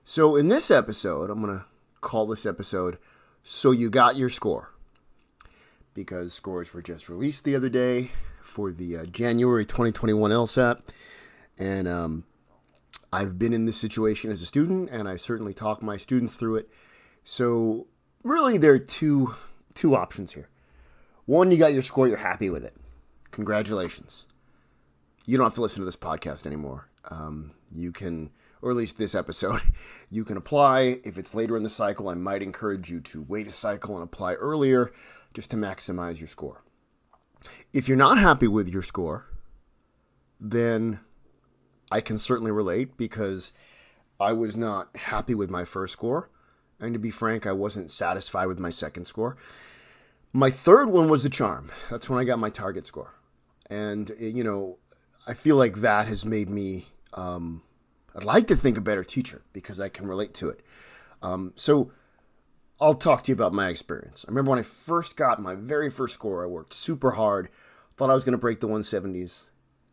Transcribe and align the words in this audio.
So, 0.02 0.34
in 0.34 0.48
this 0.48 0.72
episode, 0.72 1.30
I'm 1.30 1.40
going 1.40 1.56
to 1.56 1.64
call 2.00 2.26
this 2.26 2.44
episode 2.44 2.98
So 3.44 3.70
You 3.70 3.88
Got 3.88 4.16
Your 4.16 4.28
Score. 4.28 4.72
Because 5.94 6.34
scores 6.34 6.74
were 6.74 6.82
just 6.82 7.08
released 7.08 7.44
the 7.44 7.54
other 7.54 7.68
day 7.68 8.10
for 8.42 8.72
the 8.72 8.96
uh, 8.96 9.04
January 9.04 9.64
2021 9.64 10.32
LSAT. 10.32 10.80
And 11.56 11.86
um, 11.86 12.24
I've 13.12 13.38
been 13.38 13.52
in 13.52 13.66
this 13.66 13.76
situation 13.76 14.32
as 14.32 14.42
a 14.42 14.46
student, 14.46 14.88
and 14.90 15.08
I 15.08 15.14
certainly 15.14 15.54
talk 15.54 15.82
my 15.82 15.96
students 15.96 16.36
through 16.36 16.56
it. 16.56 16.68
So, 17.22 17.86
really 18.26 18.58
there 18.58 18.72
are 18.72 18.78
two 18.78 19.34
two 19.74 19.94
options 19.94 20.32
here. 20.32 20.48
One, 21.26 21.50
you 21.50 21.58
got 21.58 21.72
your 21.72 21.82
score, 21.82 22.08
you're 22.08 22.16
happy 22.16 22.50
with 22.50 22.64
it. 22.64 22.74
Congratulations. 23.30 24.26
You 25.24 25.36
don't 25.36 25.46
have 25.46 25.54
to 25.54 25.60
listen 25.60 25.80
to 25.80 25.84
this 25.84 25.96
podcast 25.96 26.46
anymore. 26.46 26.88
Um, 27.10 27.52
you 27.72 27.90
can, 27.90 28.30
or 28.62 28.70
at 28.70 28.76
least 28.76 28.96
this 28.96 29.14
episode, 29.14 29.60
you 30.10 30.24
can 30.24 30.36
apply. 30.36 31.00
If 31.04 31.18
it's 31.18 31.34
later 31.34 31.56
in 31.56 31.64
the 31.64 31.68
cycle, 31.68 32.08
I 32.08 32.14
might 32.14 32.42
encourage 32.42 32.90
you 32.90 33.00
to 33.00 33.26
wait 33.28 33.48
a 33.48 33.50
cycle 33.50 33.94
and 33.96 34.04
apply 34.04 34.34
earlier 34.34 34.92
just 35.34 35.50
to 35.50 35.56
maximize 35.56 36.20
your 36.20 36.28
score. 36.28 36.62
If 37.72 37.88
you're 37.88 37.96
not 37.96 38.18
happy 38.18 38.48
with 38.48 38.68
your 38.68 38.82
score, 38.82 39.26
then 40.40 41.00
I 41.90 42.00
can 42.00 42.18
certainly 42.18 42.52
relate 42.52 42.96
because 42.96 43.52
I 44.18 44.32
was 44.32 44.56
not 44.56 44.96
happy 44.96 45.34
with 45.34 45.50
my 45.50 45.64
first 45.64 45.92
score. 45.92 46.30
And 46.78 46.92
to 46.92 46.98
be 46.98 47.10
frank, 47.10 47.46
I 47.46 47.52
wasn't 47.52 47.90
satisfied 47.90 48.46
with 48.46 48.58
my 48.58 48.70
second 48.70 49.06
score. 49.06 49.36
My 50.32 50.50
third 50.50 50.90
one 50.90 51.08
was 51.08 51.22
the 51.22 51.30
charm. 51.30 51.70
That's 51.90 52.10
when 52.10 52.18
I 52.18 52.24
got 52.24 52.38
my 52.38 52.50
target 52.50 52.86
score. 52.86 53.14
And, 53.70 54.10
eh, 54.20 54.28
you 54.28 54.44
know, 54.44 54.78
I 55.26 55.34
feel 55.34 55.56
like 55.56 55.76
that 55.76 56.06
has 56.08 56.24
made 56.24 56.50
me, 56.50 56.88
um, 57.14 57.62
I'd 58.14 58.24
like 58.24 58.46
to 58.48 58.56
think 58.56 58.76
a 58.76 58.82
better 58.82 59.04
teacher 59.04 59.42
because 59.52 59.80
I 59.80 59.88
can 59.88 60.06
relate 60.06 60.34
to 60.34 60.48
it. 60.50 60.60
Um, 61.22 61.52
so 61.56 61.90
I'll 62.80 62.94
talk 62.94 63.22
to 63.24 63.32
you 63.32 63.34
about 63.34 63.54
my 63.54 63.68
experience. 63.68 64.24
I 64.26 64.30
remember 64.30 64.50
when 64.50 64.58
I 64.58 64.62
first 64.62 65.16
got 65.16 65.40
my 65.40 65.54
very 65.54 65.90
first 65.90 66.14
score, 66.14 66.44
I 66.44 66.46
worked 66.46 66.74
super 66.74 67.12
hard, 67.12 67.48
thought 67.96 68.10
I 68.10 68.14
was 68.14 68.24
going 68.24 68.32
to 68.32 68.38
break 68.38 68.60
the 68.60 68.68
170s. 68.68 69.44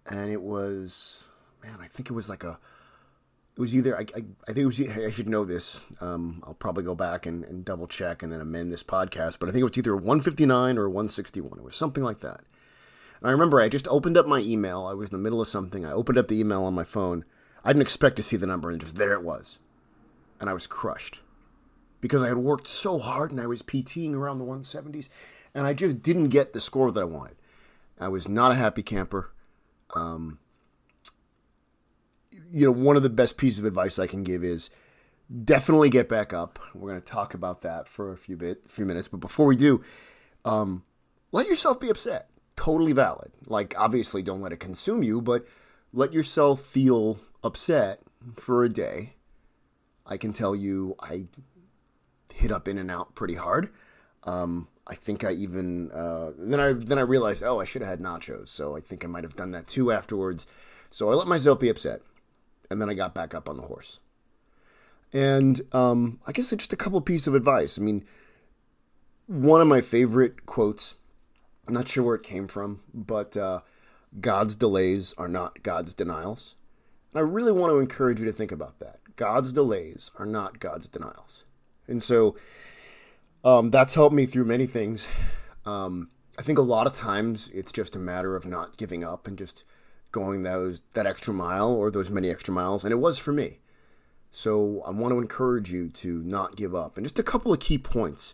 And 0.06 0.30
it 0.30 0.42
was, 0.42 1.26
man, 1.64 1.78
I 1.82 1.88
think 1.88 2.10
it 2.10 2.14
was 2.14 2.28
like 2.28 2.44
a 2.44 2.60
it 3.56 3.60
was 3.60 3.76
either 3.76 3.96
I, 3.96 4.02
I, 4.02 4.24
I, 4.48 4.54
think 4.54 4.58
it 4.58 4.66
was 4.66 4.82
I 4.82 5.12
should 5.12 5.30
know 5.30 5.46
this. 5.46 5.86
Um, 6.02 6.44
I'll 6.46 6.56
probably 6.56 6.84
go 6.84 6.96
back 6.96 7.26
and, 7.26 7.44
and, 7.44 7.64
double 7.64 7.88
check 7.88 8.24
and 8.24 8.32
then 8.32 8.42
amend 8.42 8.72
this 8.72 8.84
podcast. 8.84 9.38
But 9.40 9.48
I 9.48 9.52
think 9.52 9.62
it 9.62 9.70
was 9.70 9.78
either 9.78 9.96
159 9.96 10.78
or 10.78 10.90
161. 10.90 11.60
It 11.60 11.64
was 11.64 11.76
something 11.76 12.04
like 12.04 12.22
that. 12.22 12.42
And 13.20 13.30
I 13.30 13.32
remember 13.32 13.62
I 13.62 13.70
just 13.70 13.88
opened 13.88 14.18
up 14.18 14.28
my 14.28 14.40
email. 14.40 14.86
I 14.86 14.94
was 14.94 15.10
in 15.12 15.18
the 15.18 15.22
middle 15.22 15.42
of 15.42 15.48
something. 15.48 15.86
I 15.86 15.92
opened 15.92 16.18
up 16.18 16.28
the 16.28 16.40
email 16.40 16.64
on 16.64 16.74
my 16.74 16.84
phone. 16.84 17.26
I 17.64 17.70
didn't 17.70 17.84
expect 17.84 18.16
to 18.18 18.24
see 18.24 18.38
the 18.38 18.48
number, 18.48 18.70
and 18.70 18.82
just 18.82 18.96
there 18.96 19.14
it 19.14 19.24
was. 19.24 19.60
And 20.42 20.50
I 20.50 20.54
was 20.54 20.68
crushed 20.68 21.22
because 22.02 22.22
I 22.22 22.28
had 22.28 22.38
worked 22.38 22.68
so 22.68 23.00
hard 23.00 23.32
and 23.32 23.40
I 23.40 23.46
was 23.46 23.62
PTing 23.62 24.14
around 24.14 24.40
the 24.40 24.46
170s, 24.46 25.08
and 25.54 25.66
I 25.66 25.74
just 25.74 26.02
didn't 26.02 26.30
get 26.30 26.52
the 26.52 26.60
score 26.60 26.92
that 26.92 27.00
I 27.00 27.06
wanted. 27.06 27.38
I 28.00 28.10
was 28.10 28.28
not 28.28 28.52
a 28.52 28.56
happy 28.56 28.84
camper. 28.84 29.32
Um, 29.96 30.40
you 32.54 32.68
know, 32.68 32.72
one 32.72 32.96
of 32.96 33.02
the 33.02 33.10
best 33.10 33.38
pieces 33.38 33.60
of 33.60 33.66
advice 33.66 33.98
I 33.98 34.06
can 34.06 34.24
give 34.24 34.44
is 34.44 34.70
definitely 35.44 35.90
get 35.90 36.08
back 36.08 36.34
up. 36.34 36.60
We're 36.76 36.92
going 36.92 37.02
to 37.02 37.06
talk 37.06 37.34
about 37.34 37.62
that 37.62 37.90
for 37.90 38.14
a 38.14 38.18
few 38.18 38.38
bit, 38.38 38.70
few 38.70 38.86
minutes, 38.86 39.08
but 39.08 39.20
before 39.20 39.48
we 39.48 39.56
do, 39.56 39.84
um, 40.46 40.84
let 41.32 41.48
yourself 41.48 41.80
be 41.80 41.90
upset. 41.90 42.30
Totally 42.56 42.94
valid. 42.94 43.32
Like, 43.48 43.74
obviously, 43.76 44.22
don't 44.22 44.42
let 44.42 44.52
it 44.52 44.60
consume 44.60 45.02
you, 45.02 45.20
but 45.20 45.48
let 45.92 46.14
yourself 46.14 46.62
feel 46.62 47.20
upset 47.44 48.02
for 48.36 48.64
a 48.64 48.70
day. 48.70 49.16
I 50.06 50.18
can 50.18 50.32
tell 50.32 50.56
you, 50.56 50.96
I 51.00 51.26
hit 52.32 52.52
up 52.52 52.68
In-N-Out 52.68 53.16
pretty 53.16 53.36
hard. 53.36 53.70
Um, 54.26 54.68
I 54.86 54.94
think 54.94 55.24
I 55.24 55.32
even 55.32 55.92
uh, 55.92 56.32
then 56.38 56.60
I 56.60 56.74
then 56.74 56.98
I 56.98 57.02
realized, 57.02 57.44
oh, 57.44 57.60
I 57.60 57.66
should 57.66 57.82
have 57.82 57.90
had 57.90 58.00
nachos. 58.00 58.50
So 58.50 58.76
I 58.76 58.82
think 58.82 59.04
I 59.04 59.08
might 59.08 59.24
have 59.24 59.36
done 59.36 59.52
that 59.52 59.66
too 59.66 59.92
afterwards. 59.92 60.46
So 60.90 61.10
I 61.10 61.16
let 61.16 61.28
myself 61.28 61.60
be 61.60 61.70
upset 61.70 62.02
and 62.74 62.82
then 62.82 62.90
I 62.90 62.96
got 62.96 63.14
back 63.14 63.34
up 63.34 63.48
on 63.48 63.56
the 63.56 63.64
horse. 63.64 64.00
And 65.14 65.62
um, 65.74 66.20
I 66.28 66.32
guess 66.32 66.50
just 66.50 66.74
a 66.74 66.76
couple 66.76 67.00
pieces 67.02 67.28
of 67.28 67.36
advice. 67.36 67.78
I 67.78 67.82
mean, 67.82 68.04
one 69.28 69.62
of 69.62 69.68
my 69.68 69.80
favorite 69.80 70.48
quotes, 70.48 70.96
I'm 71.68 71.74
not 71.74 71.88
sure 71.88 72.04
where 72.04 72.16
it 72.16 72.24
came 72.24 72.48
from, 72.48 72.82
but 72.94 73.38
uh, 73.38 73.62
God's 74.20 74.56
delays 74.56 75.14
are 75.18 75.28
not 75.28 75.62
God's 75.64 75.94
denials. 75.94 76.56
And 77.14 77.20
I 77.20 77.22
really 77.22 77.52
want 77.52 77.72
to 77.72 77.80
encourage 77.80 78.20
you 78.20 78.26
to 78.26 78.34
think 78.34 78.52
about 78.52 78.80
that. 78.80 79.00
God's 79.16 79.54
delays 79.54 80.10
are 80.18 80.26
not 80.26 80.60
God's 80.60 80.90
denials. 80.90 81.44
And 81.88 82.02
so 82.02 82.36
um, 83.44 83.70
that's 83.70 83.94
helped 83.94 84.16
me 84.16 84.26
through 84.26 84.46
many 84.46 84.66
things. 84.66 85.08
Um, 85.64 86.10
I 86.40 86.42
think 86.42 86.58
a 86.58 86.64
lot 86.64 86.88
of 86.88 86.94
times 86.94 87.50
it's 87.54 87.72
just 87.72 87.96
a 87.96 88.00
matter 88.00 88.36
of 88.36 88.46
not 88.46 88.78
giving 88.78 89.04
up 89.04 89.28
and 89.28 89.38
just 89.38 89.64
going 90.14 90.44
those 90.44 90.82
that 90.94 91.06
extra 91.06 91.34
mile 91.34 91.74
or 91.74 91.92
those 91.92 92.10
many 92.10 92.30
extra 92.30 92.54
miles, 92.54 92.86
and 92.86 92.94
it 92.94 92.98
was 92.98 93.20
for 93.20 93.34
me. 93.34 93.58
So 94.32 94.82
I 94.88 94.92
want 94.92 95.12
to 95.12 95.20
encourage 95.20 95.72
you 95.72 95.90
to 95.90 96.24
not 96.24 96.56
give 96.56 96.74
up. 96.74 96.96
And 96.96 97.06
just 97.06 97.20
a 97.20 97.24
couple 97.24 97.52
of 97.52 97.60
key 97.60 97.78
points. 97.78 98.34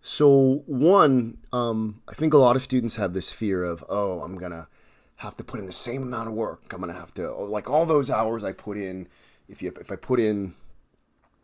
So 0.00 0.62
one, 0.66 1.38
um, 1.52 2.00
I 2.08 2.14
think 2.14 2.32
a 2.32 2.38
lot 2.38 2.54
of 2.54 2.62
students 2.62 2.94
have 2.94 3.12
this 3.12 3.32
fear 3.32 3.64
of, 3.64 3.84
oh, 3.88 4.20
I'm 4.20 4.38
gonna 4.38 4.68
have 5.16 5.36
to 5.38 5.44
put 5.44 5.58
in 5.58 5.66
the 5.66 5.72
same 5.72 6.04
amount 6.04 6.28
of 6.28 6.34
work. 6.34 6.72
I'm 6.72 6.80
gonna 6.80 6.92
have 6.92 7.12
to 7.14 7.28
oh, 7.28 7.44
like 7.44 7.68
all 7.68 7.84
those 7.84 8.10
hours 8.10 8.44
I 8.44 8.52
put 8.52 8.78
in. 8.78 9.08
If 9.48 9.62
you 9.62 9.72
if 9.80 9.90
I 9.90 9.96
put 9.96 10.20
in, 10.20 10.54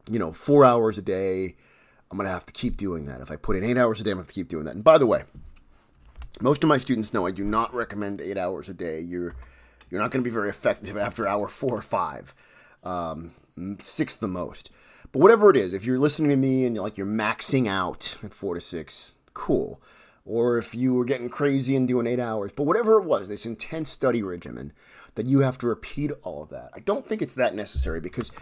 you 0.09 0.19
know, 0.19 0.33
four 0.33 0.65
hours 0.65 0.97
a 0.97 1.03
day, 1.03 1.57
I'm 2.11 2.17
gonna 2.17 2.31
have 2.31 2.47
to 2.47 2.53
keep 2.53 2.77
doing 2.77 3.07
that. 3.07 3.21
If 3.21 3.31
I 3.31 3.37
put 3.37 3.57
in 3.57 3.65
eight 3.65 3.77
hours 3.77 4.01
a 4.01 4.05
day, 4.05 4.11
I'm 4.11 4.17
gonna 4.17 4.27
have 4.27 4.35
to 4.35 4.35
keep 4.35 4.49
doing 4.49 4.65
that. 4.65 4.75
And 4.75 4.85
by 4.85 4.97
the 4.97 5.07
way, 5.07 5.25
most 6.41 6.63
of 6.63 6.69
my 6.69 6.79
students 6.79 7.13
know 7.13 7.27
I 7.27 7.31
do 7.31 7.45
not 7.45 7.75
recommend 7.75 8.21
eight 8.21 8.39
hours 8.39 8.69
a 8.69 8.75
day. 8.75 9.01
You're 9.01 9.35
you're 9.93 10.01
not 10.01 10.11
going 10.11 10.25
to 10.25 10.29
be 10.29 10.33
very 10.35 10.49
effective 10.49 10.97
after 10.97 11.29
hour 11.29 11.49
four 11.49 11.77
or 11.77 11.83
five, 11.83 12.35
um, 12.83 13.33
six 13.79 14.17
the 14.17 14.27
most. 14.27 14.71
But 15.13 15.19
whatever 15.19 15.51
it 15.51 15.57
is, 15.57 15.75
if 15.75 15.85
you're 15.85 15.99
listening 15.99 16.31
to 16.31 16.37
me 16.37 16.65
and 16.65 16.75
you're 16.75 16.83
like 16.83 16.97
you're 16.97 17.07
maxing 17.07 17.69
out 17.69 18.17
at 18.23 18.33
four 18.33 18.55
to 18.55 18.61
six, 18.61 19.13
cool. 19.35 19.83
Or 20.25 20.57
if 20.57 20.75
you 20.75 20.95
were 20.95 21.05
getting 21.05 21.29
crazy 21.29 21.77
and 21.77 21.87
doing 21.87 22.07
eight 22.07 22.21
hours, 22.21 22.53
but 22.53 22.63
whatever 22.63 22.99
it 22.99 23.05
was, 23.05 23.29
this 23.29 23.45
intense 23.45 23.91
study 23.91 24.23
regimen 24.23 24.73
that 25.15 25.27
you 25.27 25.41
have 25.41 25.59
to 25.59 25.67
repeat 25.67 26.11
all 26.23 26.45
of 26.45 26.49
that. 26.49 26.71
I 26.75 26.81
don't 26.81 27.07
think 27.07 27.21
it's 27.21 27.35
that 27.35 27.55
necessary 27.55 28.01
because 28.01 28.33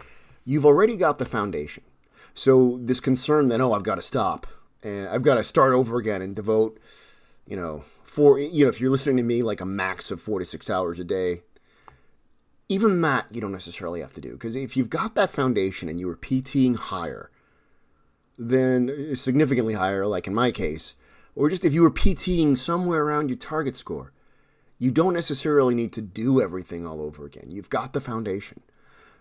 you've 0.45 0.65
already 0.65 0.95
got 0.95 1.17
the 1.17 1.25
foundation. 1.25 1.83
So 2.33 2.79
this 2.81 3.01
concern 3.01 3.49
that 3.49 3.59
oh 3.59 3.73
I've 3.73 3.83
got 3.83 3.95
to 3.95 4.01
stop 4.01 4.47
and 4.83 5.09
I've 5.09 5.23
got 5.23 5.35
to 5.35 5.43
start 5.43 5.73
over 5.73 5.97
again 5.97 6.21
and 6.21 6.33
devote, 6.33 6.79
you 7.45 7.57
know, 7.57 7.83
for 8.11 8.37
you 8.37 8.65
know 8.65 8.69
if 8.69 8.81
you're 8.81 8.89
listening 8.89 9.15
to 9.15 9.23
me 9.23 9.41
like 9.41 9.61
a 9.61 9.65
max 9.65 10.11
of 10.11 10.19
four 10.19 10.37
to 10.37 10.43
six 10.43 10.69
hours 10.69 10.99
a 10.99 11.03
day 11.03 11.43
even 12.67 12.99
that 12.99 13.25
you 13.31 13.39
don't 13.39 13.53
necessarily 13.53 14.01
have 14.01 14.13
to 14.13 14.21
do. 14.21 14.31
Because 14.31 14.55
if 14.55 14.77
you've 14.77 14.89
got 14.89 15.15
that 15.15 15.29
foundation 15.29 15.87
and 15.87 15.97
you 15.97 16.07
were 16.07 16.17
pting 16.17 16.75
higher 16.75 17.31
then 18.37 19.15
significantly 19.15 19.75
higher 19.75 20.05
like 20.05 20.27
in 20.27 20.33
my 20.33 20.51
case 20.51 20.95
or 21.35 21.49
just 21.49 21.63
if 21.63 21.73
you 21.73 21.81
were 21.81 21.89
pting 21.89 22.57
somewhere 22.57 23.01
around 23.01 23.29
your 23.29 23.37
target 23.37 23.77
score 23.77 24.11
you 24.77 24.91
don't 24.91 25.13
necessarily 25.13 25.73
need 25.73 25.93
to 25.93 26.01
do 26.01 26.41
everything 26.41 26.85
all 26.85 27.01
over 27.01 27.25
again. 27.25 27.45
You've 27.47 27.69
got 27.69 27.93
the 27.93 28.01
foundation. 28.01 28.61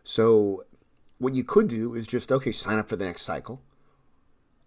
So 0.03 0.65
what 1.19 1.37
you 1.37 1.45
could 1.45 1.69
do 1.69 1.95
is 1.95 2.09
just 2.09 2.33
okay 2.33 2.51
sign 2.51 2.81
up 2.81 2.89
for 2.89 2.97
the 2.97 3.05
next 3.05 3.23
cycle 3.23 3.63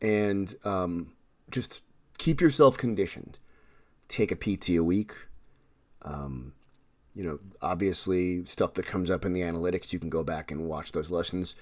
and 0.01 0.55
um, 0.63 1.11
just 1.51 1.81
keep 2.17 2.39
yourself 2.39 2.77
conditioned 2.77 3.37
take 4.13 4.31
a 4.31 4.35
PT 4.35 4.69
a 4.77 4.83
week. 4.83 5.13
Um, 6.03 6.53
you 7.15 7.23
know, 7.23 7.39
obviously 7.61 8.45
stuff 8.45 8.75
that 8.75 8.85
comes 8.85 9.09
up 9.09 9.25
in 9.25 9.33
the 9.33 9.41
analytics, 9.41 9.91
you 9.91 9.99
can 9.99 10.09
go 10.09 10.23
back 10.23 10.51
and 10.51 10.67
watch 10.67 10.91
those 10.91 11.09
lessons. 11.09 11.55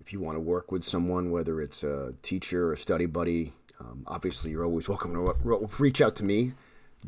If 0.00 0.12
you 0.12 0.20
want 0.20 0.36
to 0.36 0.40
work 0.40 0.70
with 0.72 0.84
someone, 0.84 1.30
whether 1.30 1.60
it's 1.60 1.82
a 1.82 2.14
teacher 2.22 2.68
or 2.68 2.72
a 2.72 2.78
study 2.78 3.06
buddy, 3.06 3.52
um, 3.80 4.04
obviously 4.06 4.52
you're 4.52 4.64
always 4.64 4.88
welcome 4.88 5.14
to 5.14 5.70
reach 5.78 6.00
out 6.00 6.16
to 6.16 6.24
me, 6.24 6.52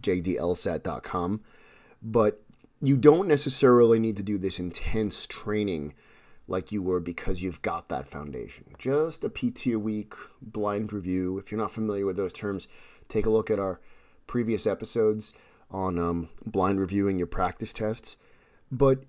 jdlsat.com. 0.00 1.40
But 2.02 2.43
you 2.81 2.96
don't 2.96 3.29
necessarily 3.29 4.00
need 4.00 4.17
to 4.17 4.23
do 4.23 4.37
this 4.37 4.58
intense 4.58 5.26
training 5.26 5.94
like 6.49 6.73
you 6.73 6.82
were 6.82 7.00
because 7.00 7.40
you've 7.40 7.62
got 7.62 7.88
that 7.88 8.08
foundation. 8.08 8.64
Just 8.79 9.23
a 9.23 9.29
PT 9.29 9.69
a 9.69 9.76
week 9.76 10.14
blind 10.40 10.93
review. 10.93 11.38
If 11.38 11.52
you're 11.52 11.61
not 11.61 11.73
familiar 11.73 12.05
with 12.05 12.17
those 12.17 12.32
terms, 12.32 12.67
take 13.08 13.26
a 13.26 13.31
look 13.31 13.50
at 13.50 13.61
our 13.61 13.81
previous 14.32 14.67
episodes 14.67 15.34
on 15.70 15.99
um, 15.99 16.31
blind 16.46 16.81
reviewing 16.81 17.19
your 17.19 17.26
practice 17.26 17.70
tests. 17.70 18.17
But 18.70 19.05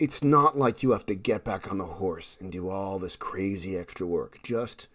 it's 0.00 0.24
not 0.24 0.58
like 0.58 0.82
you 0.82 0.90
have 0.90 1.06
to 1.06 1.14
get 1.14 1.44
back 1.44 1.70
on 1.70 1.78
the 1.78 1.84
horse 1.84 2.36
and 2.40 2.50
do 2.50 2.68
all 2.68 2.98
this 2.98 3.14
crazy 3.14 3.76
extra 3.76 4.04
work. 4.04 4.40
Just 4.42 4.88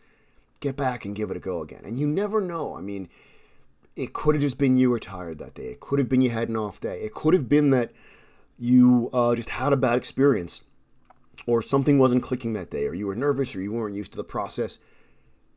get 0.60 0.76
back 0.76 1.06
and 1.06 1.16
give 1.16 1.32
it 1.32 1.38
a 1.38 1.40
go 1.40 1.62
again. 1.62 1.84
And 1.86 1.98
you 1.98 2.08
never 2.08 2.42
know. 2.42 2.76
I 2.76 2.82
mean, 2.82 3.08
it 3.96 4.12
could 4.12 4.36
have 4.36 4.42
just 4.42 4.58
been 4.58 4.76
you 4.76 4.90
were 4.90 5.00
tired 5.00 5.40
that 5.40 5.56
day. 5.56 5.68
It 5.68 5.80
could 5.80 5.98
have 5.98 6.10
been 6.10 6.20
you 6.20 6.32
had 6.32 6.50
an 6.50 6.58
off 6.58 6.82
day. 6.82 7.00
It 7.00 7.14
could 7.14 7.34
have 7.34 7.48
been 7.48 7.70
that 7.70 7.94
you 8.58 9.10
uh, 9.14 9.34
just 9.34 9.52
had 9.52 9.72
a 9.72 9.78
bad 9.78 9.98
experience 9.98 10.64
or 11.48 11.62
something 11.62 11.98
wasn't 11.98 12.24
clicking 12.24 12.52
that 12.52 12.70
day 12.70 12.86
or 12.86 12.94
you 12.94 13.08
were 13.08 13.16
nervous 13.16 13.56
or 13.56 13.62
you 13.62 13.72
weren't 13.72 13.96
used 13.96 14.12
to 14.12 14.18
the 14.18 14.26
process. 14.26 14.78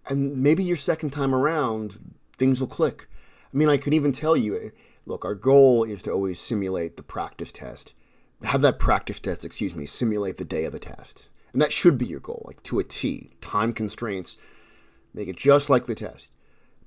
And 0.09 0.37
maybe 0.37 0.63
your 0.63 0.77
second 0.77 1.11
time 1.11 1.35
around, 1.35 2.15
things 2.37 2.61
will 2.61 2.69
click. 2.69 3.09
I 3.53 3.57
mean, 3.57 3.69
I 3.69 3.77
could 3.77 3.95
even 3.95 4.13
tell 4.13 4.37
you 4.37 4.57
eh, 4.57 4.69
look, 5.07 5.25
our 5.25 5.35
goal 5.35 5.85
is 5.85 6.03
to 6.03 6.13
always 6.13 6.41
simulate 6.41 6.97
the 6.97 7.03
practice 7.03 7.53
test. 7.53 7.95
Have 8.43 8.63
that 8.63 8.79
practice 8.79 9.21
test, 9.21 9.45
excuse 9.45 9.75
me, 9.75 9.87
simulate 9.87 10.37
the 10.37 10.45
day 10.45 10.65
of 10.65 10.73
the 10.73 10.79
test. 10.79 11.29
And 11.53 11.61
that 11.61 11.73
should 11.73 11.99
be 11.99 12.07
your 12.07 12.21
goal, 12.21 12.43
like 12.47 12.63
to 12.65 12.79
a 12.79 12.85
T. 12.85 13.31
Time 13.41 13.73
constraints, 13.73 14.39
make 15.13 15.29
it 15.29 15.37
just 15.37 15.69
like 15.69 15.87
the 15.87 15.95
test. 15.95 16.33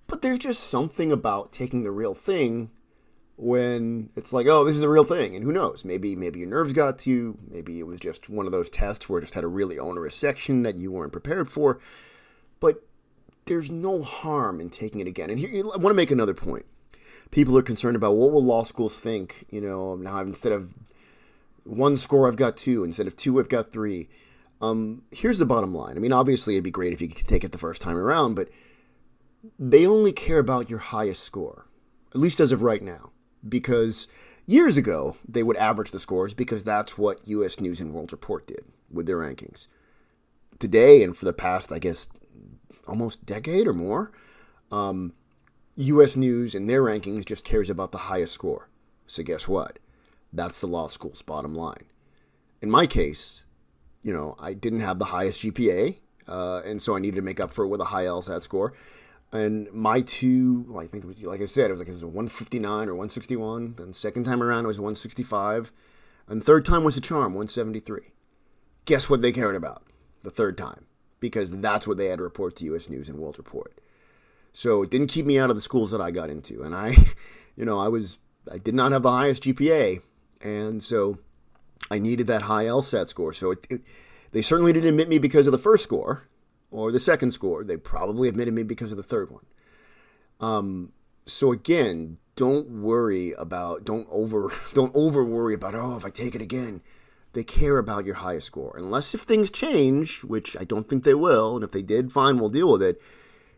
But 0.07 0.21
there's 0.21 0.39
just 0.39 0.63
something 0.63 1.11
about 1.11 1.51
taking 1.51 1.83
the 1.83 1.91
real 1.91 2.13
thing 2.13 2.71
when 3.37 4.09
it's 4.15 4.33
like, 4.33 4.47
oh, 4.47 4.63
this 4.63 4.75
is 4.75 4.81
the 4.81 4.89
real 4.89 5.03
thing, 5.03 5.35
and 5.35 5.43
who 5.43 5.51
knows? 5.51 5.83
Maybe 5.83 6.15
maybe 6.15 6.39
your 6.39 6.47
nerves 6.47 6.73
got 6.73 6.99
to 6.99 7.09
you. 7.09 7.37
Maybe 7.47 7.79
it 7.79 7.87
was 7.87 7.99
just 7.99 8.29
one 8.29 8.45
of 8.45 8.51
those 8.51 8.69
tests 8.69 9.09
where 9.09 9.19
it 9.19 9.23
just 9.23 9.33
had 9.33 9.43
a 9.43 9.47
really 9.47 9.77
onerous 9.77 10.15
section 10.15 10.63
that 10.63 10.77
you 10.77 10.91
weren't 10.91 11.11
prepared 11.11 11.49
for. 11.49 11.79
But 12.59 12.83
there's 13.45 13.69
no 13.69 14.01
harm 14.01 14.59
in 14.59 14.69
taking 14.69 15.01
it 15.01 15.07
again. 15.07 15.29
And 15.29 15.39
here, 15.39 15.63
I 15.63 15.77
want 15.77 15.83
to 15.83 15.93
make 15.93 16.11
another 16.11 16.33
point. 16.33 16.65
People 17.31 17.57
are 17.57 17.63
concerned 17.63 17.95
about 17.95 18.15
what 18.15 18.31
will 18.31 18.43
law 18.43 18.63
schools 18.63 18.99
think. 18.99 19.45
You 19.49 19.61
know, 19.61 19.95
now 19.95 20.19
instead 20.21 20.51
of 20.51 20.73
one 21.63 21.97
score, 21.97 22.27
I've 22.27 22.37
got 22.37 22.57
two. 22.57 22.83
Instead 22.83 23.07
of 23.07 23.15
two, 23.15 23.39
I've 23.39 23.49
got 23.49 23.71
three. 23.71 24.09
Um, 24.61 25.03
here's 25.11 25.37
the 25.37 25.45
bottom 25.45 25.73
line. 25.73 25.97
I 25.97 25.99
mean, 25.99 26.13
obviously, 26.13 26.55
it'd 26.55 26.63
be 26.63 26.71
great 26.71 26.93
if 26.93 27.01
you 27.01 27.07
could 27.07 27.27
take 27.27 27.43
it 27.43 27.51
the 27.51 27.57
first 27.57 27.81
time 27.81 27.97
around, 27.97 28.35
but 28.35 28.49
they 29.59 29.85
only 29.85 30.11
care 30.11 30.39
about 30.39 30.69
your 30.69 30.79
highest 30.79 31.23
score, 31.23 31.67
at 32.13 32.19
least 32.19 32.39
as 32.39 32.51
of 32.51 32.61
right 32.61 32.81
now, 32.81 33.11
because 33.47 34.07
years 34.45 34.77
ago 34.77 35.17
they 35.27 35.43
would 35.43 35.57
average 35.57 35.91
the 35.91 35.99
scores 35.99 36.33
because 36.33 36.63
that's 36.63 36.97
what 36.97 37.27
U.S. 37.27 37.59
News 37.59 37.79
and 37.79 37.93
World 37.93 38.11
Report 38.11 38.47
did 38.47 38.63
with 38.89 39.05
their 39.05 39.17
rankings. 39.17 39.67
Today 40.57 41.03
and 41.03 41.15
for 41.15 41.25
the 41.25 41.33
past, 41.33 41.71
I 41.71 41.79
guess, 41.79 42.09
almost 42.87 43.25
decade 43.25 43.67
or 43.67 43.73
more, 43.73 44.11
um, 44.71 45.13
U.S. 45.75 46.15
News 46.15 46.55
and 46.55 46.69
their 46.69 46.83
rankings 46.83 47.25
just 47.25 47.45
cares 47.45 47.69
about 47.69 47.91
the 47.91 47.97
highest 47.97 48.33
score. 48.33 48.69
So 49.07 49.23
guess 49.23 49.47
what? 49.47 49.79
That's 50.31 50.61
the 50.61 50.67
law 50.67 50.87
school's 50.87 51.21
bottom 51.21 51.55
line. 51.55 51.85
In 52.61 52.69
my 52.69 52.87
case, 52.87 53.45
you 54.01 54.13
know, 54.13 54.35
I 54.39 54.53
didn't 54.53 54.79
have 54.81 54.99
the 54.99 55.05
highest 55.05 55.41
GPA, 55.41 55.97
uh, 56.27 56.61
and 56.65 56.81
so 56.81 56.95
I 56.95 56.99
needed 56.99 57.17
to 57.17 57.21
make 57.21 57.39
up 57.39 57.51
for 57.51 57.65
it 57.65 57.69
with 57.69 57.81
a 57.81 57.85
high 57.85 58.05
LSAT 58.05 58.41
score. 58.41 58.73
And 59.31 59.71
my 59.73 60.01
two, 60.01 60.65
well, 60.69 60.81
I 60.81 60.87
think, 60.87 61.03
it 61.03 61.07
was, 61.07 61.21
like 61.21 61.41
I 61.41 61.45
said, 61.45 61.69
it 61.69 61.73
was 61.73 61.79
like 61.79 61.89
it 61.89 61.93
was 61.93 62.03
a 62.03 62.07
159 62.07 62.87
or 62.87 62.95
161. 62.95 63.75
Then 63.77 63.93
second 63.93 64.23
time 64.23 64.41
around, 64.41 64.65
it 64.65 64.67
was 64.67 64.79
165. 64.79 65.71
And 66.27 66.43
third 66.43 66.65
time 66.65 66.83
was 66.83 66.97
a 66.97 67.01
charm, 67.01 67.33
173. 67.33 68.13
Guess 68.85 69.09
what 69.09 69.21
they 69.21 69.31
cared 69.31 69.55
about 69.55 69.83
the 70.23 70.31
third 70.31 70.57
time? 70.57 70.85
Because 71.19 71.51
that's 71.59 71.87
what 71.87 71.97
they 71.97 72.07
had 72.07 72.17
to 72.17 72.23
report 72.23 72.55
to 72.57 72.65
U.S. 72.65 72.89
News 72.89 73.09
and 73.09 73.17
World 73.17 73.37
Report. 73.37 73.73
So 74.53 74.83
it 74.83 74.91
didn't 74.91 75.07
keep 75.07 75.25
me 75.25 75.39
out 75.39 75.49
of 75.49 75.55
the 75.55 75.61
schools 75.61 75.91
that 75.91 76.01
I 76.01 76.11
got 76.11 76.29
into. 76.29 76.63
And 76.63 76.75
I, 76.75 76.95
you 77.55 77.65
know, 77.65 77.79
I 77.79 77.87
was, 77.87 78.17
I 78.51 78.57
did 78.57 78.75
not 78.75 78.91
have 78.91 79.03
the 79.03 79.11
highest 79.11 79.43
GPA. 79.43 80.01
And 80.41 80.83
so 80.83 81.17
I 81.89 81.99
needed 81.99 82.27
that 82.27 82.43
high 82.43 82.65
LSAT 82.65 83.09
score. 83.09 83.33
So 83.33 83.51
it, 83.51 83.67
it, 83.69 83.81
they 84.31 84.41
certainly 84.41 84.73
didn't 84.73 84.89
admit 84.89 85.09
me 85.09 85.17
because 85.17 85.47
of 85.47 85.51
the 85.51 85.57
first 85.57 85.83
score 85.83 86.27
or 86.71 86.91
the 86.91 86.99
second 86.99 87.31
score. 87.31 87.63
They 87.63 87.77
probably 87.77 88.29
admitted 88.29 88.53
me 88.53 88.63
because 88.63 88.91
of 88.91 88.97
the 88.97 89.03
third 89.03 89.31
one. 89.31 89.45
Um, 90.39 90.93
so 91.25 91.51
again, 91.51 92.17
don't 92.35 92.81
worry 92.81 93.31
about 93.33 93.85
don't 93.85 94.07
over 94.11 94.51
don't 94.73 94.93
over 94.95 95.23
worry 95.23 95.53
about 95.53 95.75
oh 95.75 95.97
if 95.97 96.05
I 96.05 96.09
take 96.09 96.35
it 96.35 96.41
again. 96.41 96.81
They 97.35 97.43
care 97.43 97.77
about 97.77 98.05
your 98.05 98.15
highest 98.15 98.47
score. 98.47 98.73
Unless 98.77 99.13
if 99.13 99.21
things 99.21 99.51
change, 99.51 100.23
which 100.23 100.55
I 100.57 100.63
don't 100.63 100.87
think 100.87 101.03
they 101.03 101.13
will, 101.13 101.55
and 101.55 101.65
if 101.65 101.71
they 101.71 101.81
did, 101.81 102.13
fine, 102.13 102.39
we'll 102.39 102.49
deal 102.49 102.71
with 102.71 102.81
it. 102.81 103.01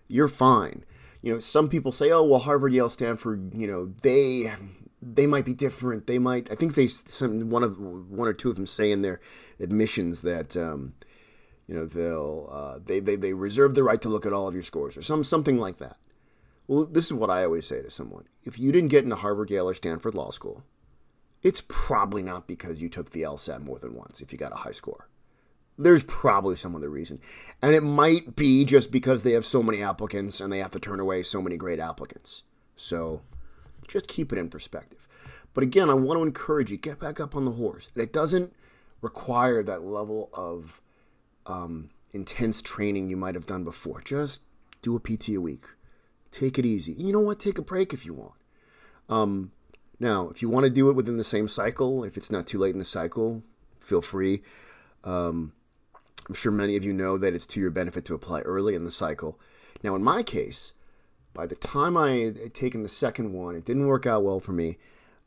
You're 0.07 0.27
fine. 0.27 0.83
You 1.21 1.33
know, 1.33 1.39
some 1.39 1.69
people 1.69 1.91
say, 1.91 2.09
"Oh, 2.09 2.23
well, 2.23 2.39
Harvard, 2.39 2.73
Yale, 2.73 2.89
Stanford, 2.89 3.53
you 3.53 3.67
know, 3.67 3.93
they 4.01 4.51
they 4.99 5.27
might 5.27 5.45
be 5.45 5.53
different. 5.53 6.07
They 6.07 6.17
might. 6.17 6.51
I 6.51 6.55
think 6.55 6.73
they 6.73 6.87
some 6.87 7.51
one 7.51 7.63
of 7.63 7.77
one 7.79 8.27
or 8.27 8.33
two 8.33 8.49
of 8.49 8.55
them 8.55 8.65
say 8.65 8.91
in 8.91 9.03
their 9.03 9.21
admissions 9.59 10.23
that 10.23 10.57
um, 10.57 10.93
you 11.67 11.75
know 11.75 11.85
they'll 11.85 12.49
uh, 12.51 12.79
they, 12.83 12.99
they 12.99 13.15
they 13.15 13.33
reserve 13.33 13.75
the 13.75 13.83
right 13.83 14.01
to 14.01 14.09
look 14.09 14.25
at 14.25 14.33
all 14.33 14.47
of 14.47 14.55
your 14.55 14.63
scores 14.63 14.97
or 14.97 15.03
some 15.03 15.23
something 15.23 15.59
like 15.59 15.77
that. 15.77 15.97
Well, 16.67 16.85
this 16.85 17.05
is 17.05 17.13
what 17.13 17.29
I 17.29 17.43
always 17.43 17.67
say 17.67 17.83
to 17.83 17.91
someone: 17.91 18.25
if 18.43 18.57
you 18.57 18.71
didn't 18.71 18.89
get 18.89 19.03
into 19.03 19.17
Harvard, 19.17 19.51
Yale, 19.51 19.69
or 19.69 19.75
Stanford 19.75 20.15
Law 20.15 20.31
School, 20.31 20.63
it's 21.43 21.63
probably 21.67 22.21
not 22.21 22.47
because 22.47 22.81
you 22.81 22.89
took 22.89 23.11
the 23.11 23.21
LSAT 23.21 23.61
more 23.63 23.79
than 23.79 23.93
once. 23.93 24.21
If 24.21 24.31
you 24.31 24.37
got 24.37 24.51
a 24.51 24.55
high 24.55 24.71
score, 24.71 25.07
there's 25.77 26.03
probably 26.03 26.55
some 26.55 26.75
other 26.75 26.89
reason, 26.89 27.19
and 27.61 27.75
it 27.75 27.83
might 27.83 28.35
be 28.35 28.65
just 28.65 28.91
because 28.91 29.23
they 29.23 29.33
have 29.33 29.45
so 29.45 29.61
many 29.61 29.83
applicants 29.83 30.39
and 30.41 30.51
they 30.51 30.59
have 30.59 30.71
to 30.71 30.79
turn 30.79 30.99
away 30.99 31.23
so 31.23 31.41
many 31.41 31.57
great 31.57 31.79
applicants. 31.79 32.43
So, 32.75 33.21
just 33.87 34.07
keep 34.07 34.33
it 34.33 34.39
in 34.39 34.49
perspective. 34.49 35.07
But 35.53 35.63
again, 35.63 35.89
I 35.89 35.93
want 35.93 36.19
to 36.19 36.23
encourage 36.23 36.71
you 36.71 36.77
get 36.77 36.99
back 36.99 37.19
up 37.19 37.35
on 37.35 37.45
the 37.45 37.51
horse, 37.51 37.91
and 37.93 38.03
it 38.03 38.13
doesn't 38.13 38.53
require 39.01 39.63
that 39.63 39.83
level 39.83 40.29
of 40.33 40.81
um, 41.45 41.91
intense 42.13 42.61
training 42.61 43.09
you 43.09 43.17
might 43.17 43.35
have 43.35 43.45
done 43.45 43.63
before. 43.63 44.01
Just 44.01 44.41
do 44.81 44.95
a 44.95 44.99
PT 44.99 45.29
a 45.29 45.37
week. 45.37 45.63
Take 46.31 46.59
it 46.59 46.65
easy. 46.65 46.91
You 46.93 47.13
know 47.13 47.19
what? 47.19 47.39
Take 47.39 47.57
a 47.57 47.63
break 47.63 47.93
if 47.93 48.05
you 48.05 48.13
want. 48.13 48.33
Um, 49.09 49.51
now, 49.99 50.29
if 50.29 50.41
you 50.41 50.49
want 50.49 50.65
to 50.65 50.69
do 50.71 50.89
it 50.89 50.95
within 50.95 51.17
the 51.17 51.23
same 51.23 51.47
cycle, 51.47 52.03
if 52.03 52.17
it's 52.17 52.31
not 52.31 52.45
too 52.45 52.59
late 52.59 52.73
in 52.73 52.79
the 52.79 52.85
cycle, 52.85 53.43
feel 53.79 54.01
free. 54.01 54.43
Um, 55.03 55.53
I'm 56.27 56.35
sure 56.35 56.51
many 56.51 56.75
of 56.75 56.83
you 56.83 56.93
know 56.93 57.17
that 57.17 57.33
it's 57.33 57.45
to 57.47 57.59
your 57.59 57.71
benefit 57.71 58.05
to 58.05 58.13
apply 58.13 58.41
early 58.41 58.75
in 58.75 58.85
the 58.85 58.91
cycle. 58.91 59.39
Now, 59.83 59.95
in 59.95 60.03
my 60.03 60.23
case, 60.23 60.73
by 61.33 61.47
the 61.47 61.55
time 61.55 61.95
I 61.97 62.11
had 62.17 62.53
taken 62.53 62.83
the 62.83 62.89
second 62.89 63.33
one, 63.33 63.55
it 63.55 63.65
didn't 63.65 63.87
work 63.87 64.05
out 64.05 64.23
well 64.23 64.39
for 64.39 64.51
me. 64.51 64.77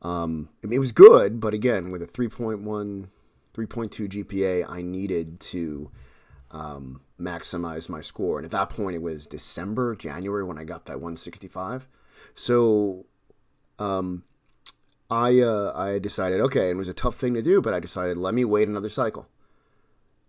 Um, 0.03 0.49
it 0.63 0.79
was 0.79 0.93
good, 0.93 1.41
but 1.41 1.55
again, 1.55 1.91
with 1.91 2.03
a 2.03 2.07
3.1, 2.07 2.61
3.2 3.55 4.09
GPA, 4.09 4.65
I 4.69 4.83
needed 4.83 5.41
to 5.41 5.91
um, 6.51 7.03
maximize 7.19 7.89
my 7.89 8.01
score. 8.01 8.39
And 8.39 8.45
at 8.45 8.51
that 8.53 8.71
point, 8.71 8.97
it 8.97 9.03
was 9.03 9.27
December, 9.27 9.95
January 9.95 10.45
when 10.45 10.59
I 10.59 10.65
got 10.65 10.87
that 10.87 10.97
165. 10.97 11.89
So 12.35 13.07
um, 13.79 14.25
I 15.11 15.41
uh, 15.41 15.73
I 15.75 15.99
decided, 15.99 16.41
okay, 16.41 16.71
and 16.71 16.77
it 16.77 16.79
was 16.79 16.89
a 16.89 16.95
tough 16.95 17.17
thing 17.17 17.35
to 17.35 17.43
do, 17.43 17.61
but 17.61 17.75
I 17.75 17.81
decided 17.81 18.17
let 18.17 18.35
me 18.35 18.45
wait 18.45 18.69
another 18.69 18.89
cycle. 18.89 19.29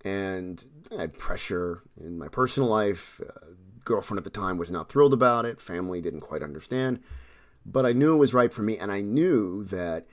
And 0.03 0.63
I 0.91 1.01
had 1.01 1.17
pressure 1.17 1.83
in 1.99 2.17
my 2.17 2.27
personal 2.27 2.69
life. 2.69 3.21
Uh, 3.21 3.51
girlfriend 3.83 4.17
at 4.17 4.23
the 4.23 4.29
time 4.29 4.57
was 4.57 4.71
not 4.71 4.89
thrilled 4.89 5.13
about 5.13 5.45
it. 5.45 5.61
Family 5.61 6.01
didn't 6.01 6.21
quite 6.21 6.43
understand. 6.43 6.99
But 7.65 7.85
I 7.85 7.93
knew 7.93 8.13
it 8.13 8.17
was 8.17 8.33
right 8.33 8.51
for 8.51 8.63
me, 8.63 8.77
and 8.77 8.91
I 8.91 9.01
knew 9.01 9.63
that 9.65 10.07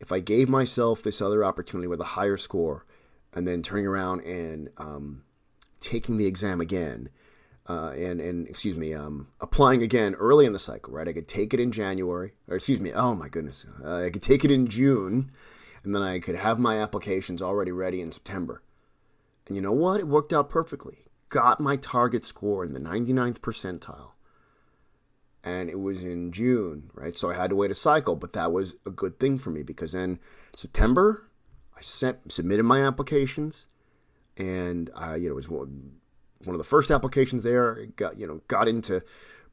if 0.00 0.12
I 0.12 0.20
gave 0.20 0.48
myself 0.48 1.02
this 1.02 1.20
other 1.20 1.44
opportunity 1.44 1.88
with 1.88 2.00
a 2.00 2.04
higher 2.04 2.36
score, 2.36 2.84
and 3.32 3.46
then 3.48 3.62
turning 3.62 3.86
around 3.86 4.20
and 4.20 4.70
um, 4.78 5.24
taking 5.80 6.18
the 6.18 6.26
exam 6.26 6.60
again, 6.60 7.08
uh, 7.68 7.90
and 7.96 8.20
and 8.20 8.48
excuse 8.48 8.76
me, 8.76 8.94
um, 8.94 9.28
applying 9.40 9.82
again 9.82 10.14
early 10.14 10.46
in 10.46 10.52
the 10.52 10.58
cycle, 10.58 10.92
right? 10.92 11.08
I 11.08 11.12
could 11.12 11.28
take 11.28 11.54
it 11.54 11.60
in 11.60 11.72
January, 11.72 12.32
or 12.48 12.56
excuse 12.56 12.80
me, 12.80 12.92
oh 12.92 13.14
my 13.14 13.28
goodness, 13.28 13.64
uh, 13.84 14.04
I 14.04 14.10
could 14.10 14.22
take 14.22 14.44
it 14.44 14.50
in 14.50 14.66
June, 14.68 15.30
and 15.84 15.94
then 15.94 16.02
I 16.02 16.18
could 16.20 16.34
have 16.36 16.58
my 16.58 16.80
applications 16.80 17.40
already 17.42 17.72
ready 17.72 18.00
in 18.00 18.12
September. 18.12 18.62
And 19.46 19.56
you 19.56 19.62
know 19.62 19.72
what? 19.72 20.00
It 20.00 20.06
worked 20.08 20.32
out 20.32 20.48
perfectly. 20.48 20.98
Got 21.28 21.60
my 21.60 21.76
target 21.76 22.24
score 22.24 22.64
in 22.64 22.72
the 22.74 22.80
99th 22.80 23.40
percentile. 23.40 24.12
and 25.44 25.68
it 25.68 25.80
was 25.80 26.04
in 26.04 26.30
June, 26.32 26.90
right? 26.94 27.16
So 27.18 27.30
I 27.30 27.34
had 27.34 27.50
to 27.50 27.56
wait 27.56 27.70
a 27.70 27.74
cycle, 27.74 28.16
but 28.16 28.32
that 28.34 28.52
was 28.52 28.74
a 28.86 28.90
good 28.90 29.18
thing 29.18 29.38
for 29.38 29.50
me 29.50 29.62
because 29.62 29.92
then 29.92 30.20
September, 30.54 31.28
I 31.76 31.80
sent 31.80 32.30
submitted 32.32 32.62
my 32.64 32.80
applications, 32.86 33.66
and 34.36 34.90
I, 34.94 35.16
you 35.16 35.28
know, 35.28 35.32
it 35.32 35.34
was 35.34 35.48
one, 36.44 36.54
of 36.54 36.58
the 36.58 36.64
first 36.64 36.90
applications 36.90 37.42
there. 37.42 37.86
Got 37.96 38.18
you 38.18 38.26
know 38.26 38.40
got 38.48 38.68
into 38.68 39.02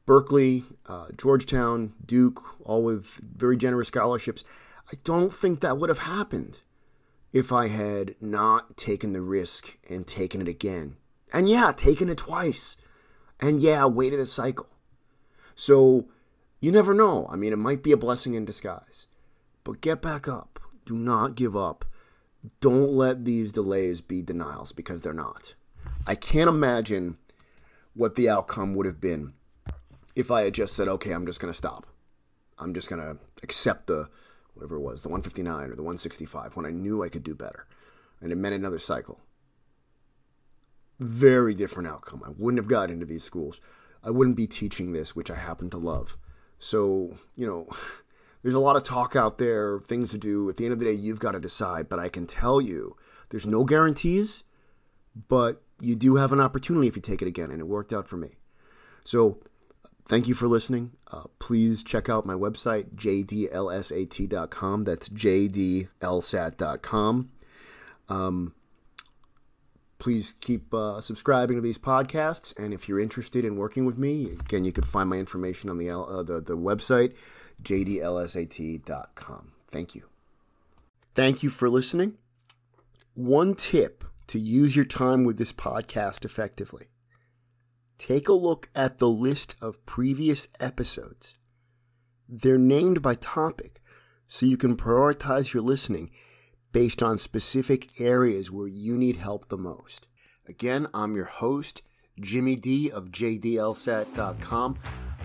Berkeley, 0.06 0.64
uh, 0.86 1.06
Georgetown, 1.16 1.94
Duke, 2.04 2.42
all 2.64 2.82
with 2.82 3.20
very 3.36 3.56
generous 3.56 3.88
scholarships. 3.88 4.44
I 4.92 4.96
don't 5.04 5.32
think 5.32 5.60
that 5.60 5.78
would 5.78 5.88
have 5.88 5.98
happened 5.98 6.60
if 7.32 7.52
I 7.52 7.68
had 7.68 8.16
not 8.20 8.76
taken 8.76 9.12
the 9.12 9.20
risk 9.20 9.78
and 9.88 10.06
taken 10.06 10.40
it 10.40 10.48
again. 10.48 10.96
And 11.32 11.48
yeah, 11.48 11.72
taken 11.76 12.08
it 12.08 12.18
twice. 12.18 12.76
And 13.38 13.62
yeah, 13.62 13.86
waited 13.86 14.18
a 14.18 14.26
cycle. 14.26 14.68
So 15.54 16.08
you 16.60 16.72
never 16.72 16.92
know. 16.92 17.28
I 17.30 17.36
mean, 17.36 17.52
it 17.52 17.56
might 17.58 17.82
be 17.82 17.92
a 17.92 17.96
blessing 17.96 18.34
in 18.34 18.44
disguise. 18.44 19.06
But 19.64 19.80
get 19.80 20.02
back 20.02 20.26
up. 20.26 20.58
Do 20.84 20.96
not 20.96 21.34
give 21.34 21.56
up. 21.56 21.84
Don't 22.60 22.90
let 22.90 23.24
these 23.24 23.52
delays 23.52 24.00
be 24.00 24.22
denials 24.22 24.72
because 24.72 25.02
they're 25.02 25.12
not. 25.12 25.54
I 26.06 26.14
can't 26.14 26.48
imagine 26.48 27.18
what 27.94 28.14
the 28.14 28.28
outcome 28.28 28.74
would 28.74 28.86
have 28.86 29.00
been 29.00 29.34
if 30.16 30.30
I 30.30 30.42
had 30.42 30.54
just 30.54 30.74
said, 30.74 30.88
okay, 30.88 31.12
I'm 31.12 31.26
just 31.26 31.40
going 31.40 31.52
to 31.52 31.56
stop. 31.56 31.86
I'm 32.58 32.74
just 32.74 32.88
going 32.88 33.00
to 33.00 33.18
accept 33.42 33.86
the, 33.86 34.08
whatever 34.54 34.76
it 34.76 34.80
was, 34.80 35.02
the 35.02 35.08
159 35.08 35.70
or 35.70 35.76
the 35.76 35.82
165 35.82 36.56
when 36.56 36.66
I 36.66 36.70
knew 36.70 37.02
I 37.02 37.08
could 37.08 37.22
do 37.22 37.34
better. 37.34 37.66
And 38.20 38.32
it 38.32 38.36
meant 38.36 38.54
another 38.54 38.78
cycle. 38.78 39.20
Very 40.98 41.54
different 41.54 41.88
outcome. 41.88 42.22
I 42.26 42.30
wouldn't 42.36 42.62
have 42.62 42.68
got 42.68 42.90
into 42.90 43.06
these 43.06 43.24
schools. 43.24 43.60
I 44.04 44.10
wouldn't 44.10 44.36
be 44.36 44.46
teaching 44.46 44.92
this, 44.92 45.16
which 45.16 45.30
I 45.30 45.36
happen 45.36 45.70
to 45.70 45.78
love. 45.78 46.16
So, 46.58 47.16
you 47.34 47.46
know, 47.46 47.66
there's 48.42 48.54
a 48.54 48.60
lot 48.60 48.76
of 48.76 48.82
talk 48.82 49.16
out 49.16 49.38
there, 49.38 49.80
things 49.80 50.10
to 50.10 50.18
do. 50.18 50.48
At 50.50 50.56
the 50.56 50.64
end 50.64 50.72
of 50.74 50.78
the 50.78 50.86
day, 50.86 50.92
you've 50.92 51.18
got 51.18 51.32
to 51.32 51.40
decide. 51.40 51.88
But 51.88 51.98
I 51.98 52.08
can 52.08 52.26
tell 52.26 52.60
you, 52.60 52.96
there's 53.30 53.46
no 53.46 53.64
guarantees, 53.64 54.44
but 55.28 55.62
you 55.80 55.96
do 55.96 56.16
have 56.16 56.32
an 56.32 56.40
opportunity 56.40 56.88
if 56.88 56.96
you 56.96 57.02
take 57.02 57.22
it 57.22 57.28
again. 57.28 57.50
And 57.50 57.60
it 57.60 57.66
worked 57.66 57.92
out 57.92 58.08
for 58.08 58.16
me. 58.16 58.30
So, 59.04 59.38
thank 60.04 60.28
you 60.28 60.34
for 60.34 60.48
listening. 60.48 60.92
Uh, 61.10 61.24
please 61.38 61.82
check 61.82 62.08
out 62.08 62.26
my 62.26 62.34
website, 62.34 62.94
jdlsat.com. 62.94 64.84
That's 64.84 65.08
jdlsat.com. 65.08 65.88
Um, 68.08 68.54
please 70.00 70.34
keep 70.40 70.74
uh, 70.74 71.00
subscribing 71.00 71.56
to 71.56 71.62
these 71.62 71.78
podcasts. 71.78 72.58
And 72.58 72.74
if 72.74 72.88
you're 72.88 72.98
interested 72.98 73.44
in 73.44 73.56
working 73.56 73.84
with 73.84 73.96
me, 73.96 74.32
again, 74.32 74.64
you 74.64 74.72
can 74.72 74.84
find 74.84 75.08
my 75.08 75.16
information 75.16 75.70
on 75.70 75.78
the 75.78 75.90
uh, 75.90 76.22
the, 76.24 76.40
the 76.40 76.56
website, 76.56 77.14
jdlsat.com. 77.62 79.52
Thank 79.70 79.94
you. 79.94 80.02
Thank 81.14 81.44
you 81.44 81.50
for 81.50 81.70
listening. 81.70 82.14
One 83.14 83.54
tip 83.54 84.04
to 84.30 84.38
use 84.38 84.74
your 84.74 84.84
time 84.84 85.24
with 85.24 85.38
this 85.38 85.52
podcast 85.52 86.24
effectively 86.24 86.88
take 88.00 88.28
a 88.28 88.32
look 88.32 88.70
at 88.74 88.98
the 88.98 89.08
list 89.08 89.54
of 89.60 89.84
previous 89.84 90.48
episodes. 90.58 91.34
They're 92.26 92.56
named 92.56 93.02
by 93.02 93.14
topic, 93.14 93.82
so 94.26 94.46
you 94.46 94.56
can 94.56 94.74
prioritize 94.74 95.52
your 95.52 95.62
listening 95.62 96.10
based 96.72 97.02
on 97.02 97.18
specific 97.18 98.00
areas 98.00 98.50
where 98.50 98.68
you 98.68 98.96
need 98.96 99.16
help 99.16 99.48
the 99.48 99.58
most. 99.58 100.06
Again, 100.48 100.86
I'm 100.94 101.14
your 101.14 101.26
host, 101.26 101.82
Jimmy 102.18 102.56
D 102.56 102.90
of 102.90 103.10
JDLSAT.com. 103.10 104.78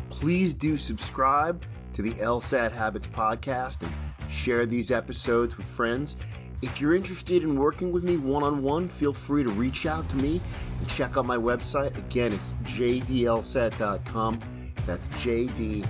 Please 0.09 0.53
do 0.53 0.75
subscribe 0.75 1.63
to 1.93 2.01
the 2.01 2.11
LSAT 2.15 2.73
Habits 2.73 3.07
podcast 3.07 3.83
and 3.83 3.93
share 4.29 4.65
these 4.65 4.91
episodes 4.91 5.57
with 5.57 5.65
friends. 5.65 6.17
If 6.61 6.79
you're 6.81 6.95
interested 6.95 7.43
in 7.43 7.57
working 7.57 7.91
with 7.91 8.03
me 8.03 8.17
one 8.17 8.43
on 8.43 8.63
one, 8.63 8.87
feel 8.89 9.13
free 9.13 9.43
to 9.43 9.51
reach 9.51 9.85
out 9.85 10.07
to 10.09 10.15
me 10.15 10.41
and 10.79 10.87
check 10.87 11.17
out 11.17 11.25
my 11.25 11.37
website. 11.37 11.97
Again, 11.97 12.33
it's 12.33 12.53
jdlsat.com. 12.63 14.39
That's 14.85 15.07
jdlsat.com. 15.09 15.85